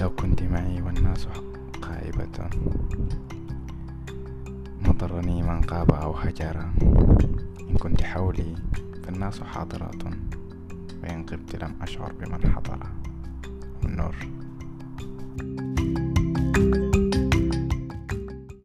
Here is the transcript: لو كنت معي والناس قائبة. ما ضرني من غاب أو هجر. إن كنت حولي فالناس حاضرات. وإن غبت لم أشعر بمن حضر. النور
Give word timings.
لو 0.00 0.10
كنت 0.10 0.42
معي 0.42 0.82
والناس 0.82 1.28
قائبة. 1.82 2.50
ما 4.82 4.92
ضرني 4.92 5.42
من 5.42 5.64
غاب 5.70 5.90
أو 5.90 6.12
هجر. 6.12 6.60
إن 7.70 7.76
كنت 7.80 8.02
حولي 8.02 8.54
فالناس 9.04 9.40
حاضرات. 9.40 10.02
وإن 11.02 11.26
غبت 11.30 11.56
لم 11.56 11.74
أشعر 11.82 12.12
بمن 12.20 12.52
حضر. 12.52 12.78
النور 13.84 14.14